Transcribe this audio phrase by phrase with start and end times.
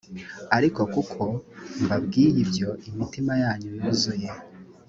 [0.57, 1.23] ariko kuko
[1.83, 4.29] mbabwiye ibyo imitima yanyu yuzuye